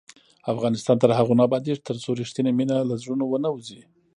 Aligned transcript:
افغانستان 0.53 0.95
تر 1.03 1.09
هغو 1.19 1.33
نه 1.37 1.43
ابادیږي، 1.47 1.85
ترڅو 1.87 2.09
رښتینې 2.21 2.51
مینه 2.57 2.75
له 2.89 2.95
زړونو 3.01 3.25
ونه 3.27 3.49
وځي. 3.51 3.81